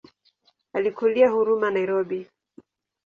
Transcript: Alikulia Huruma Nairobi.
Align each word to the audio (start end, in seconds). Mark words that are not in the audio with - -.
Alikulia 0.77 1.29
Huruma 1.33 1.69
Nairobi. 1.71 2.21